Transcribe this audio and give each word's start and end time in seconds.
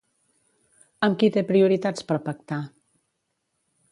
Amb 1.07 1.19
qui 1.23 1.29
té 1.35 1.43
prioritats 1.51 2.07
per 2.11 2.19
pactar? 2.29 2.61